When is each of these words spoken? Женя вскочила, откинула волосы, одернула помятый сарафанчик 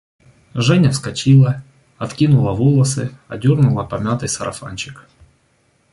Женя 0.55 0.89
вскочила, 0.89 1.61
откинула 1.99 2.53
волосы, 2.53 3.11
одернула 3.27 3.83
помятый 3.83 4.29
сарафанчик 4.29 5.07